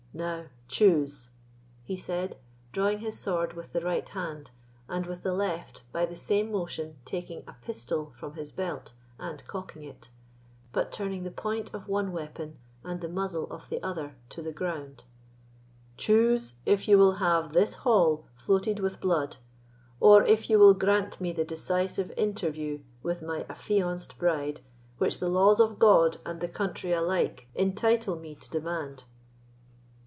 [0.13, 1.29] Now, choose,"
[1.85, 2.35] he said,
[2.73, 4.51] drawing his sword with the right hand,
[4.89, 9.41] and, with the left, by the same motion taking a pistol from his belt and
[9.47, 10.09] cocking it,
[10.73, 14.51] but turning the point of one weapon and the muzzle of the other to the
[14.51, 19.37] ground—"choose if you will have this hall floated with blood,
[20.01, 24.59] or if you will grant me the decisive interview with my affianced bride
[24.97, 29.05] which the laws of God and the country alike entitle me to demand."